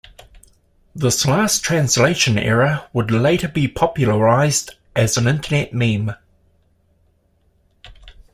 [0.95, 6.13] This last translation error would later be popularized as an internet meme.